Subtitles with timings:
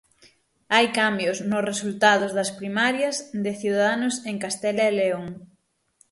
[0.73, 5.25] Hai cambios nos resultados das primarias de Ciudadanos en Castela e León.